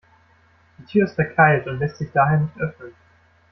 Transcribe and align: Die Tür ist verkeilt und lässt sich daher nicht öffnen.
Die 0.79 0.85
Tür 0.85 1.05
ist 1.05 1.13
verkeilt 1.13 1.67
und 1.67 1.77
lässt 1.77 1.97
sich 1.99 2.09
daher 2.11 2.39
nicht 2.39 2.57
öffnen. 2.59 2.95